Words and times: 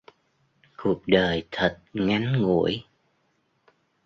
cuộc 0.77 1.01
đời 1.07 1.47
thật 1.51 1.79
ngắn 1.93 2.41
ngủi 2.41 2.83